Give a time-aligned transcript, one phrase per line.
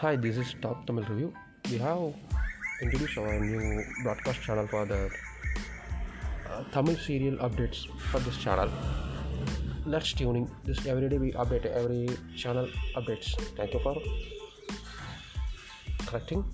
[0.00, 1.34] Hi, this is Top Tamil Review.
[1.68, 2.14] We have
[2.80, 5.10] introduced our new broadcast channel for the
[6.48, 7.80] uh, Tamil serial updates
[8.10, 8.70] for this channel.
[9.84, 10.48] Let's tuning.
[10.62, 13.34] This every day we update every channel updates.
[13.56, 13.96] Thank you for
[16.06, 16.44] collecting.